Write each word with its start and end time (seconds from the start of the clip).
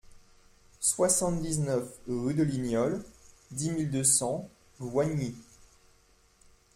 soixante-dix-neuf 0.79 1.87
rue 2.07 2.33
de 2.33 2.41
Lignol, 2.41 3.05
dix 3.51 3.69
mille 3.69 3.91
deux 3.91 4.03
cents 4.03 4.49
Voigny 4.79 5.35